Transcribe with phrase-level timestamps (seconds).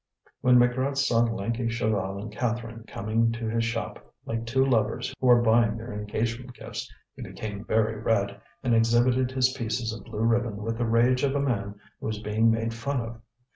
[0.39, 5.29] When Maigrat saw lanky Chaval and Catherine coming to his shop like two lovers who
[5.29, 10.23] are buying their engagement gifts, he became very red, and exhibited his pieces of blue
[10.23, 13.21] ribbon with the rage of a man who is being made fun of.